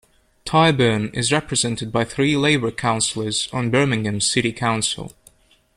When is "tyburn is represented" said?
0.45-1.91